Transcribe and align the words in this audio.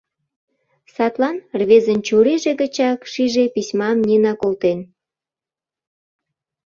Садлан 0.95 1.37
рвезын 1.59 1.99
чурийже 2.07 2.51
гычак 2.61 2.99
шиже: 3.11 3.45
письмам 3.53 3.97
Нина 4.07 4.33
колтен. 4.41 4.79